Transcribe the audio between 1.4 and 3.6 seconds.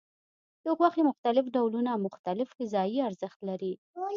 ډولونه مختلف غذایي ارزښت